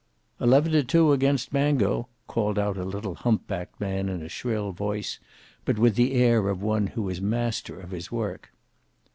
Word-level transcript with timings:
"Eleven 0.39 0.71
to 0.71 0.83
two 0.83 1.11
against 1.13 1.53
Mango," 1.53 2.07
called 2.25 2.57
out 2.57 2.75
a 2.75 2.83
little 2.83 3.13
humpbacked 3.13 3.79
man 3.79 4.09
in 4.09 4.23
a 4.23 4.29
shrill 4.29 4.71
voice, 4.71 5.19
but 5.63 5.77
with 5.77 5.93
the 5.93 6.13
air 6.13 6.49
of 6.49 6.59
one 6.59 6.87
who 6.87 7.03
was 7.03 7.21
master 7.21 7.79
of 7.79 7.91
his 7.91 8.11
work. 8.11 8.51